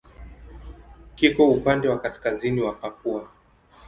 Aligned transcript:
Kiko 1.15 1.45
upande 1.47 1.87
wa 1.89 1.99
kaskazini 2.01 2.61
wa 2.61 2.73
Papua. 2.73 3.29